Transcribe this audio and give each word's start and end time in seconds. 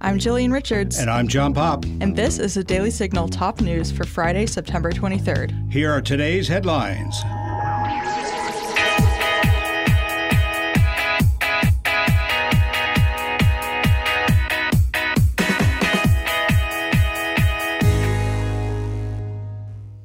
I'm 0.00 0.18
Jillian 0.18 0.52
Richards. 0.52 0.98
And 0.98 1.10
I'm 1.10 1.26
John 1.26 1.54
Popp. 1.54 1.84
And 2.00 2.14
this 2.14 2.38
is 2.38 2.54
the 2.54 2.62
Daily 2.62 2.90
Signal 2.90 3.28
top 3.28 3.62
news 3.62 3.90
for 3.90 4.04
Friday, 4.04 4.44
September 4.44 4.92
23rd. 4.92 5.72
Here 5.72 5.90
are 5.90 6.02
today's 6.02 6.48
headlines. 6.48 7.22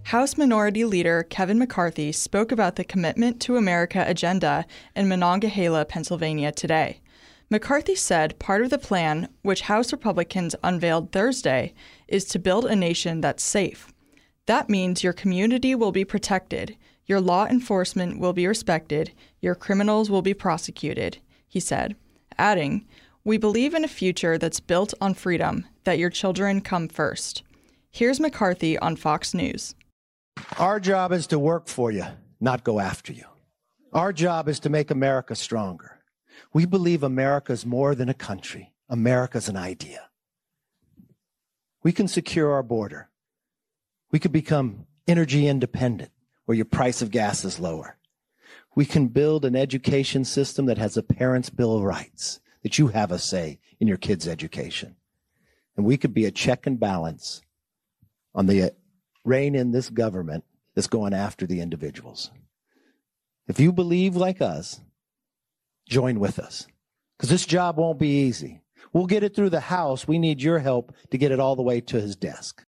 House 0.04 0.38
Minority 0.38 0.86
Leader 0.86 1.24
Kevin 1.24 1.60
McCarthy 1.60 2.12
spoke 2.14 2.52
about 2.52 2.76
the 2.78 2.84
Commitment 2.84 3.42
to 3.42 3.58
America 3.58 4.04
agenda 4.08 4.66
in 4.96 5.10
Monongahela, 5.10 5.84
Pennsylvania 5.84 6.52
today. 6.52 7.01
McCarthy 7.52 7.96
said 7.96 8.40
part 8.40 8.62
of 8.62 8.70
the 8.70 8.78
plan, 8.78 9.28
which 9.42 9.64
House 9.64 9.92
Republicans 9.92 10.56
unveiled 10.64 11.12
Thursday, 11.12 11.74
is 12.08 12.24
to 12.24 12.40
build 12.40 12.66
a 12.66 12.78
nation 12.78 13.20
that's 13.20 13.44
safe. 13.44 13.92
That 14.46 14.70
means 14.70 15.04
your 15.04 15.12
community 15.12 15.76
will 15.76 15.92
be 15.92 16.06
protected, 16.06 16.78
your 17.06 17.20
law 17.20 17.46
enforcement 17.48 18.22
will 18.22 18.32
be 18.32 18.48
respected, 18.48 19.12
your 19.42 19.54
criminals 19.54 20.10
will 20.10 20.22
be 20.22 20.34
prosecuted, 20.34 21.18
he 21.46 21.60
said, 21.60 21.98
adding, 22.38 22.88
We 23.26 23.38
believe 23.38 23.74
in 23.74 23.84
a 23.84 23.90
future 23.90 24.38
that's 24.38 24.62
built 24.62 24.94
on 25.02 25.14
freedom, 25.14 25.66
that 25.84 26.00
your 26.00 26.10
children 26.10 26.62
come 26.62 26.88
first. 26.88 27.44
Here's 27.90 28.22
McCarthy 28.22 28.80
on 28.80 28.96
Fox 28.96 29.34
News. 29.34 29.76
Our 30.58 30.80
job 30.80 31.12
is 31.12 31.28
to 31.28 31.38
work 31.38 31.68
for 31.68 31.92
you, 31.92 32.06
not 32.40 32.64
go 32.64 32.80
after 32.80 33.12
you. 33.12 33.26
Our 33.92 34.14
job 34.14 34.48
is 34.48 34.62
to 34.62 34.70
make 34.70 34.90
America 34.90 35.36
stronger. 35.36 36.01
We 36.54 36.66
believe 36.66 37.04
America 37.04 37.54
is 37.54 37.66
more 37.66 37.96
than 37.96 38.10
a 38.10 38.14
country. 38.14 38.74
America 38.90 39.38
is 39.38 39.48
an 39.48 39.58
idea. 39.58 40.10
We 41.84 41.92
can 41.92 42.08
secure 42.08 42.52
our 42.52 42.64
border. 42.64 43.10
We 44.12 44.20
could 44.20 44.32
become 44.32 44.86
energy 45.08 45.48
independent 45.48 46.12
where 46.46 46.56
your 46.56 46.66
price 46.66 47.02
of 47.02 47.12
gas 47.12 47.46
is 47.46 47.60
lower. 47.60 47.98
We 48.76 48.86
can 48.86 49.08
build 49.08 49.46
an 49.46 49.56
education 49.56 50.26
system 50.26 50.66
that 50.66 50.78
has 50.78 50.98
a 50.98 51.04
parent's 51.04 51.50
bill 51.50 51.78
of 51.78 51.84
rights, 51.84 52.40
that 52.64 52.78
you 52.78 52.90
have 52.90 53.12
a 53.12 53.20
say 53.20 53.60
in 53.80 53.88
your 53.88 53.98
kid's 53.98 54.28
education. 54.28 54.96
And 55.76 55.86
we 55.86 55.98
could 55.98 56.14
be 56.14 56.26
a 56.26 56.32
check 56.32 56.68
and 56.68 56.80
balance 56.80 57.42
on 58.36 58.46
the 58.46 58.74
rein 59.26 59.56
in 59.56 59.72
this 59.72 59.90
government 59.90 60.44
that's 60.76 60.88
going 60.88 61.14
after 61.14 61.46
the 61.46 61.62
individuals. 61.62 62.32
If 63.48 63.60
you 63.60 63.72
believe 63.72 64.16
like 64.16 64.42
us, 64.42 64.82
join 65.92 66.20
with 66.20 66.40
us 66.40 66.66
because 67.18 67.30
this 67.30 67.46
job 67.46 67.78
won't 67.78 68.00
be 68.00 68.24
easy. 68.24 68.62
We'll 68.94 69.06
get 69.06 69.24
it 69.24 69.36
through 69.36 69.52
the 69.52 69.60
House. 69.60 70.08
We 70.08 70.18
need 70.18 70.42
your 70.42 70.60
help 70.60 70.96
to 71.12 71.18
get 71.18 71.32
it 71.32 71.40
all 71.40 71.56
the 71.56 71.62
way 71.62 71.82
to 71.82 72.02
his 72.02 72.16
desk. 72.16 72.66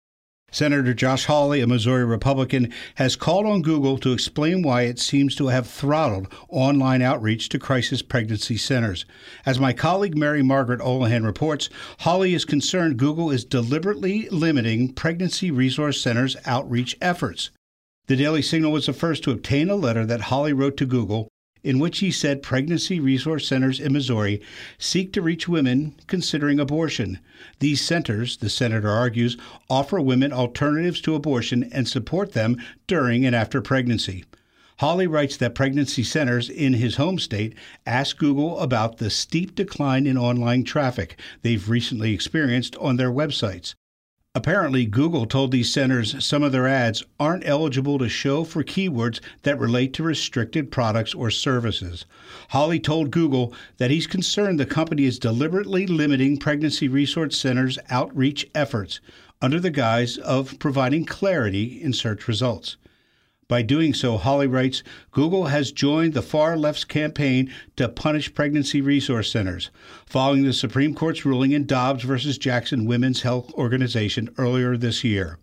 Senator 0.52 0.96
Josh 0.96 1.26
Hawley, 1.26 1.62
a 1.62 1.68
Missouri 1.68 2.04
Republican, 2.04 2.74
has 2.96 3.16
called 3.16 3.46
on 3.46 3.62
Google 3.62 4.00
to 4.00 4.14
explain 4.14 4.64
why 4.64 4.82
it 4.82 4.98
seems 4.98 5.36
to 5.36 5.48
have 5.48 5.68
throttled 5.68 6.34
online 6.50 7.04
outreach 7.04 7.50
to 7.50 7.60
crisis 7.60 8.02
pregnancy 8.02 8.58
centers. 8.58 9.06
As 9.46 9.60
my 9.60 9.74
colleague 9.74 10.18
Mary 10.18 10.42
Margaret 10.42 10.80
Olahan 10.80 11.24
reports, 11.24 11.70
Hawley 12.00 12.34
is 12.34 12.46
concerned 12.46 12.98
Google 12.98 13.30
is 13.30 13.46
deliberately 13.46 14.28
limiting 14.30 14.92
pregnancy 14.92 15.52
resource 15.52 16.02
centers' 16.02 16.36
outreach 16.48 16.98
efforts. 17.00 17.52
The 18.08 18.16
Daily 18.16 18.42
Signal 18.42 18.72
was 18.72 18.88
the 18.88 18.94
first 18.94 19.24
to 19.26 19.32
obtain 19.32 19.70
a 19.70 19.76
letter 19.76 20.04
that 20.08 20.22
Hawley 20.22 20.54
wrote 20.54 20.78
to 20.78 20.88
Google 20.88 21.30
in 21.64 21.80
which 21.80 22.00
he 22.00 22.12
said 22.12 22.42
pregnancy 22.42 23.00
resource 23.00 23.48
centers 23.48 23.80
in 23.80 23.94
Missouri 23.94 24.42
seek 24.78 25.12
to 25.14 25.22
reach 25.22 25.48
women 25.48 25.96
considering 26.08 26.60
abortion. 26.60 27.20
These 27.60 27.82
centers, 27.82 28.38
the 28.38 28.50
senator 28.50 28.90
argues, 28.90 29.38
offer 29.70 30.00
women 30.00 30.32
alternatives 30.32 31.02
to 31.02 31.16
abortion 31.16 31.70
and 31.72 31.88
support 31.88 32.34
them 32.34 32.58
during 32.88 33.26
and 33.26 33.36
after 33.36 33.62
pregnancy. 33.62 34.26
Hawley 34.80 35.08
writes 35.08 35.36
that 35.38 35.56
pregnancy 35.56 36.04
centers 36.04 36.50
in 36.50 36.74
his 36.74 36.96
home 36.96 37.20
state 37.20 37.54
asked 37.86 38.18
Google 38.18 38.58
about 38.60 38.98
the 38.98 39.10
steep 39.10 39.54
decline 39.54 40.08
in 40.08 40.18
online 40.18 40.64
traffic 40.64 41.20
they've 41.42 41.70
recently 41.70 42.14
experienced 42.14 42.78
on 42.78 42.96
their 42.96 43.12
websites. 43.12 43.76
Apparently, 44.36 44.86
Google 44.86 45.26
told 45.26 45.52
these 45.52 45.74
centers 45.74 46.24
some 46.24 46.44
of 46.44 46.52
their 46.52 46.68
ads 46.68 47.04
aren't 47.20 47.48
eligible 47.48 47.98
to 47.98 48.08
show 48.08 48.44
for 48.44 48.64
keywords 48.64 49.20
that 49.42 49.58
relate 49.58 49.92
to 49.94 50.04
restricted 50.04 50.70
products 50.70 51.16
or 51.16 51.32
services. 51.32 52.06
Hawley 52.50 52.80
told 52.80 53.10
Google 53.10 53.56
that 53.78 53.90
he's 53.90 54.06
concerned 54.06 54.60
the 54.60 54.68
company 54.68 55.06
is 55.06 55.18
deliberately 55.18 55.88
limiting 55.88 56.38
pregnancy 56.38 56.88
resource 56.88 57.40
centers' 57.40 57.80
outreach 57.90 58.48
efforts 58.54 59.00
under 59.42 59.60
the 59.60 59.72
guise 59.72 60.18
of 60.18 60.60
providing 60.60 61.06
clarity 61.06 61.82
in 61.82 61.92
search 61.92 62.28
results. 62.28 62.78
By 63.50 63.64
doing 63.64 63.96
so, 63.96 64.18
Hawley 64.18 64.46
writes, 64.46 64.84
Google 65.10 65.48
has 65.48 65.72
joined 65.72 66.14
the 66.14 66.22
far 66.22 66.56
left's 66.56 66.84
campaign 66.84 67.52
to 67.78 67.90
punish 67.90 68.32
pregnancy 68.36 68.80
resource 68.80 69.32
centers, 69.32 69.72
following 70.06 70.44
the 70.44 70.54
Supreme 70.54 70.94
Court's 70.94 71.26
ruling 71.26 71.52
in 71.52 71.66
Dobbs 71.66 72.04
versus 72.04 72.38
Jackson 72.38 72.86
Women's 72.86 73.24
Health 73.24 73.52
Organization 73.56 74.30
earlier 74.38 74.78
this 74.78 75.04
year. 75.04 75.40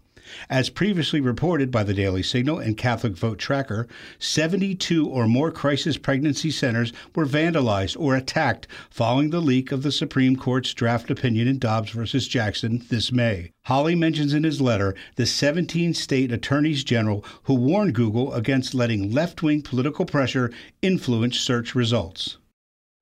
As 0.48 0.70
previously 0.70 1.20
reported 1.20 1.70
by 1.70 1.82
the 1.82 1.94
Daily 1.94 2.22
Signal 2.22 2.58
and 2.58 2.76
Catholic 2.76 3.14
Vote 3.14 3.38
Tracker, 3.38 3.86
72 4.18 5.08
or 5.08 5.26
more 5.26 5.50
crisis 5.50 5.96
pregnancy 5.96 6.50
centers 6.50 6.92
were 7.14 7.26
vandalized 7.26 7.96
or 7.98 8.16
attacked 8.16 8.66
following 8.90 9.30
the 9.30 9.40
leak 9.40 9.72
of 9.72 9.82
the 9.82 9.92
Supreme 9.92 10.36
Court's 10.36 10.74
draft 10.74 11.10
opinion 11.10 11.48
in 11.48 11.58
Dobbs 11.58 11.90
versus 11.90 12.28
Jackson 12.28 12.84
this 12.88 13.12
May. 13.12 13.50
Hawley 13.64 13.94
mentions 13.94 14.32
in 14.32 14.44
his 14.44 14.60
letter 14.60 14.94
the 15.16 15.26
17 15.26 15.94
state 15.94 16.30
attorneys 16.30 16.84
general 16.84 17.24
who 17.44 17.54
warned 17.54 17.94
Google 17.94 18.32
against 18.32 18.74
letting 18.74 19.12
left 19.12 19.42
wing 19.42 19.62
political 19.62 20.04
pressure 20.04 20.52
influence 20.82 21.38
search 21.38 21.74
results. 21.74 22.36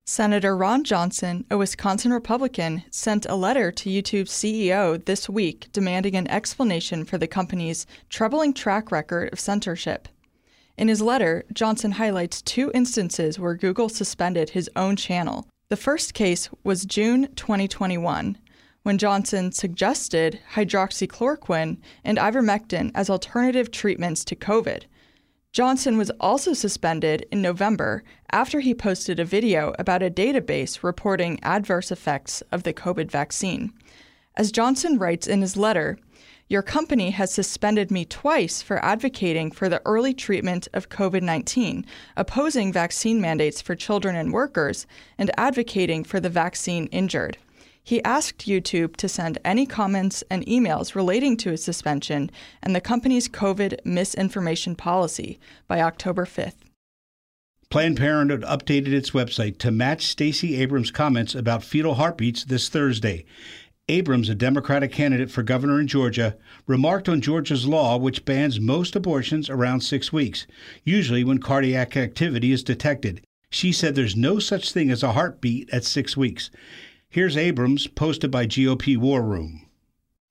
Senator 0.07 0.55
Ron 0.55 0.83
Johnson, 0.83 1.45
a 1.49 1.57
Wisconsin 1.57 2.13
Republican, 2.13 2.83
sent 2.91 3.25
a 3.25 3.33
letter 3.35 3.71
to 3.71 3.89
YouTube's 3.89 4.29
CEO 4.29 5.03
this 5.03 5.27
week 5.27 5.67
demanding 5.73 6.15
an 6.15 6.27
explanation 6.27 7.05
for 7.05 7.17
the 7.17 7.25
company's 7.25 7.87
troubling 8.07 8.53
track 8.53 8.91
record 8.91 9.33
of 9.33 9.39
censorship. 9.39 10.07
In 10.77 10.89
his 10.89 11.01
letter, 11.01 11.43
Johnson 11.51 11.93
highlights 11.93 12.43
two 12.43 12.71
instances 12.75 13.39
where 13.39 13.55
Google 13.55 13.89
suspended 13.89 14.51
his 14.51 14.69
own 14.75 14.95
channel. 14.95 15.47
The 15.69 15.75
first 15.75 16.13
case 16.13 16.49
was 16.63 16.85
June 16.85 17.27
2021, 17.35 18.37
when 18.83 18.99
Johnson 18.99 19.51
suggested 19.51 20.39
hydroxychloroquine 20.53 21.77
and 22.03 22.19
ivermectin 22.19 22.91
as 22.93 23.09
alternative 23.09 23.71
treatments 23.71 24.23
to 24.25 24.35
COVID. 24.35 24.83
Johnson 25.55 25.97
was 25.97 26.11
also 26.19 26.51
suspended 26.51 27.25
in 27.31 27.41
November 27.41 28.03
after 28.29 28.59
he 28.59 28.73
posted 28.73 29.21
a 29.21 29.23
video 29.23 29.73
about 29.79 30.03
a 30.03 30.09
database 30.09 30.83
reporting 30.83 31.39
adverse 31.43 31.93
effects 31.93 32.43
of 32.51 32.63
the 32.63 32.73
COVID 32.73 33.09
vaccine. 33.09 33.71
As 34.35 34.51
Johnson 34.51 34.97
writes 34.97 35.27
in 35.27 35.39
his 35.39 35.55
letter, 35.55 35.97
your 36.49 36.61
company 36.61 37.11
has 37.11 37.31
suspended 37.33 37.89
me 37.89 38.03
twice 38.03 38.61
for 38.61 38.83
advocating 38.83 39.49
for 39.49 39.69
the 39.69 39.81
early 39.85 40.13
treatment 40.13 40.67
of 40.73 40.89
COVID 40.89 41.21
19, 41.21 41.85
opposing 42.17 42.73
vaccine 42.73 43.21
mandates 43.21 43.61
for 43.61 43.75
children 43.75 44.13
and 44.13 44.33
workers, 44.33 44.85
and 45.17 45.31
advocating 45.37 46.03
for 46.03 46.19
the 46.19 46.29
vaccine 46.29 46.87
injured. 46.87 47.37
He 47.85 48.03
asked 48.03 48.47
YouTube 48.47 48.95
to 48.95 49.07
send 49.07 49.37
any 49.45 49.67
comments 49.67 50.23
and 50.31 50.43
emails 50.47 50.95
relating 50.95 51.37
to 51.37 51.51
his 51.51 51.63
suspension 51.63 52.31
and 52.63 52.75
the 52.75 52.81
company's 52.81 53.29
COVID 53.29 53.77
misinformation 53.85 54.75
policy 54.75 55.39
by 55.67 55.81
October 55.81 56.25
5th. 56.25 56.55
Planned 57.69 57.97
Parenthood 57.97 58.41
updated 58.41 58.91
its 58.91 59.11
website 59.11 59.59
to 59.59 59.69
match 59.69 60.07
Stacey 60.07 60.55
Abrams' 60.55 60.89
comments 60.89 61.35
about 61.35 61.63
fetal 61.63 61.93
heartbeats 61.93 62.43
this 62.43 62.69
Thursday. 62.69 63.23
Abrams, 63.87 64.29
a 64.29 64.35
Democratic 64.35 64.91
candidate 64.91 65.29
for 65.29 65.43
governor 65.43 65.79
in 65.79 65.85
Georgia, 65.85 66.37
remarked 66.65 67.07
on 67.07 67.21
Georgia's 67.21 67.67
law 67.67 67.97
which 67.97 68.25
bans 68.25 68.59
most 68.59 68.95
abortions 68.95 69.47
around 69.47 69.81
six 69.81 70.11
weeks, 70.11 70.47
usually 70.83 71.23
when 71.23 71.37
cardiac 71.37 71.95
activity 71.95 72.51
is 72.51 72.63
detected. 72.63 73.21
She 73.51 73.71
said 73.71 73.93
there's 73.93 74.15
no 74.15 74.39
such 74.39 74.71
thing 74.71 74.89
as 74.89 75.03
a 75.03 75.11
heartbeat 75.11 75.69
at 75.71 75.83
six 75.83 76.17
weeks. 76.17 76.49
Here's 77.15 77.37
Abrams, 77.37 77.87
posted 77.87 78.29
by 78.29 78.45
GOP 78.45 78.97
War 78.97 79.21
Room. 79.21 79.61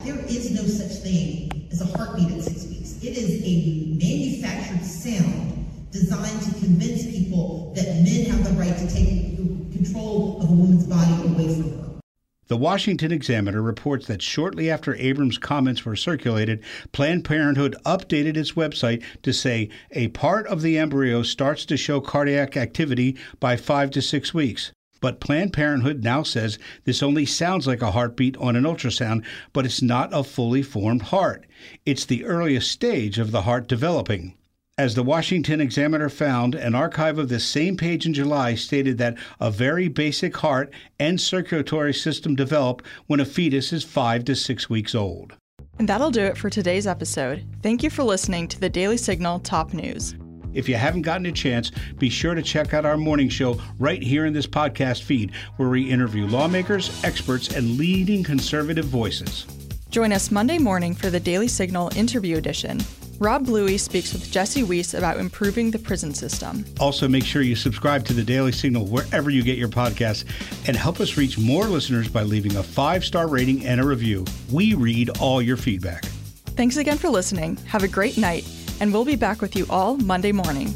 There 0.01 0.19
is 0.27 0.51
no 0.51 0.65
such 0.65 1.03
thing 1.03 1.67
as 1.73 1.81
a 1.81 1.87
heartbeat 1.97 2.31
at 2.31 2.43
six 2.43 2.67
weeks. 2.67 3.03
It 3.03 3.17
is 3.17 3.43
a 3.43 3.97
manufactured 3.97 4.85
sound 4.85 5.67
designed 5.91 6.43
to 6.43 6.51
convince 6.61 7.07
people 7.07 7.73
that 7.75 7.87
men 7.87 8.27
have 8.27 8.45
the 8.45 8.51
right 8.61 8.77
to 8.77 8.95
take 8.95 9.35
control 9.73 10.43
of 10.43 10.51
a 10.51 10.53
woman's 10.53 10.87
body 10.87 11.11
away 11.23 11.55
from 11.55 11.71
her. 11.71 12.01
The 12.49 12.59
Washington 12.59 13.13
Examiner 13.13 13.63
reports 13.63 14.07
that 14.09 14.21
shortly 14.21 14.71
after 14.71 14.95
Abrams' 14.97 15.39
comments 15.39 15.87
were 15.87 15.97
circulated, 15.97 16.63
Planned 16.93 17.25
Parenthood 17.25 17.77
updated 17.87 18.37
its 18.37 18.53
website 18.53 19.03
to 19.23 19.33
say 19.33 19.71
a 19.93 20.09
part 20.09 20.47
of 20.49 20.61
the 20.61 20.77
embryo 20.77 21.23
starts 21.23 21.65
to 21.65 21.79
show 21.79 22.03
cardiac 22.03 22.59
activity 22.59 23.17
by 23.41 23.57
five 23.57 23.91
to 23.93 24.03
six 24.03 24.35
weeks. 24.35 24.71
But 25.05 25.21
Planned 25.21 25.53
Parenthood 25.53 26.03
now 26.03 26.23
says 26.23 26.59
this 26.85 27.03
only 27.03 27.27
sounds 27.27 27.67
like 27.67 27.83
a 27.83 27.91
heartbeat 27.91 28.39
on 28.39 28.57
an 28.57 28.65
ultrasound, 28.65 29.23
but 29.53 29.67
it's 29.67 29.83
not 29.83 30.09
a 30.15 30.25
fully 30.25 30.63
formed 30.63 31.03
heart. 31.03 31.45
It's 31.85 32.07
the 32.07 32.25
earliest 32.25 32.73
stage 32.73 33.19
of 33.19 33.31
the 33.31 33.43
heart 33.43 33.69
developing. 33.69 34.33
As 34.79 34.95
the 34.95 35.03
Washington 35.03 35.61
Examiner 35.61 36.09
found, 36.09 36.55
an 36.55 36.75
archive 36.75 37.19
of 37.19 37.29
this 37.29 37.45
same 37.45 37.77
page 37.77 38.07
in 38.07 38.15
July 38.15 38.55
stated 38.55 38.97
that 38.97 39.19
a 39.41 39.51
very 39.51 39.89
basic 39.89 40.35
heart 40.39 40.73
and 40.99 41.21
circulatory 41.21 41.93
system 41.93 42.35
develop 42.35 42.81
when 43.07 43.21
a 43.21 43.27
fetus 43.27 43.75
is 43.75 43.85
five 43.85 44.25
to 44.25 44.35
six 44.35 44.71
weeks 44.71 44.95
old. 44.95 45.35
And 45.79 45.87
that'll 45.87 46.13
do 46.13 46.23
it 46.23 46.39
for 46.39 46.49
today's 46.49 46.87
episode. 46.87 47.45
Thank 47.63 47.83
you 47.83 47.91
for 47.91 48.05
listening 48.05 48.49
to 48.49 48.59
the 48.59 48.71
Daily 48.71 48.97
Signal 48.97 49.41
Top 49.41 49.75
News. 49.75 50.15
If 50.55 50.69
you 50.69 50.77
haven't 50.77 51.03
gotten 51.03 51.27
a 51.27 51.33
chance, 51.33 51.71
be 51.99 52.09
sure 52.09 52.35
to 52.35 52.43
check 52.43 52.73
out 52.73 52.87
our 52.87 52.97
morning 52.97 53.29
show 53.29 53.61
right 53.79 54.03
here 54.03 54.27
in 54.27 54.33
this 54.33 54.47
podcast 54.47 55.03
feed, 55.03 55.33
where 55.57 55.69
we 55.69 55.91
interview 55.91 56.27
lawmakers, 56.27 57.03
experts, 57.05 57.55
and 57.55 57.77
leading 57.77 58.23
conservative 58.23 58.87
voices. 58.87 59.47
Join 59.91 60.13
us 60.13 60.31
Monday 60.31 60.59
morning 60.59 60.95
for 60.95 61.11
the 61.11 61.21
Daily 61.21 61.49
Signal 61.49 61.91
Interview 61.97 62.37
Edition. 62.37 62.81
Rob 63.21 63.47
Bluey 63.47 63.79
speaks 63.79 64.13
with 64.13 64.31
Jesse 64.31 64.65
Weiss 64.65 64.95
about 64.95 65.19
improving 65.19 65.71
the 65.71 65.79
prison 65.79 66.13
system. 66.13 66.65
Also, 66.81 67.07
make 67.07 67.25
sure 67.25 67.43
you 67.43 67.55
subscribe 67.55 68.05
to 68.07 68.13
the 68.13 68.25
Daily 68.25 68.51
Signal 68.51 68.87
wherever 68.87 69.31
you 69.31 69.43
get 69.43 69.57
your 69.57 69.69
podcasts 69.69 70.25
and 70.67 70.77
help 70.77 71.01
us 71.01 71.17
reach 71.17 71.39
more 71.39 71.67
listeners 71.67 72.09
by 72.09 72.23
leaving 72.23 72.57
a 72.57 72.63
five 72.63 73.05
star 73.05 73.29
rating 73.29 73.65
and 73.67 73.81
a 73.81 73.87
review. 73.87 74.25
We 74.51 74.75
read 74.75 75.11
all 75.21 75.41
your 75.41 75.57
feedback. 75.57 76.05
Thanks 76.57 76.77
again 76.77 76.99
for 76.99 77.09
listening. 77.09 77.57
Have 77.67 77.85
a 77.85 77.89
great 77.89 78.19
night, 78.19 78.45
and 78.81 78.93
we'll 78.93 79.05
be 79.05 79.17
back 79.17 79.41
with 79.41 79.57
you 79.57 79.67
all 79.71 79.97
Monday 79.97 80.33
morning. 80.33 80.73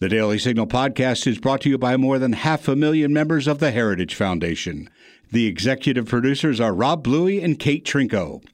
The 0.00 0.08
Daily 0.08 0.38
Signal 0.38 0.68
podcast 0.68 1.26
is 1.26 1.40
brought 1.40 1.62
to 1.62 1.68
you 1.68 1.76
by 1.76 1.96
more 1.96 2.20
than 2.20 2.32
half 2.32 2.68
a 2.68 2.76
million 2.76 3.12
members 3.12 3.48
of 3.48 3.58
the 3.58 3.72
Heritage 3.72 4.14
Foundation. 4.14 4.88
The 5.32 5.46
executive 5.46 6.06
producers 6.06 6.60
are 6.60 6.72
Rob 6.72 7.02
Bluey 7.02 7.42
and 7.42 7.58
Kate 7.58 7.84
Trinko. 7.84 8.44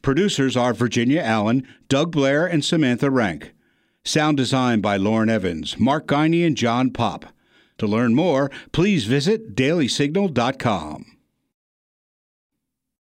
Producers 0.00 0.56
are 0.56 0.72
Virginia 0.72 1.20
Allen, 1.20 1.68
Doug 1.88 2.10
Blair, 2.10 2.46
and 2.46 2.64
Samantha 2.64 3.10
Renck. 3.10 3.52
Sound 4.02 4.38
design 4.38 4.80
by 4.80 4.96
Lauren 4.96 5.28
Evans, 5.28 5.78
Mark 5.78 6.06
Guiney, 6.06 6.46
and 6.46 6.56
John 6.56 6.90
Popp. 6.90 7.26
To 7.78 7.86
learn 7.86 8.14
more, 8.14 8.50
please 8.72 9.04
visit 9.04 9.54
dailysignal.com. 9.54 11.13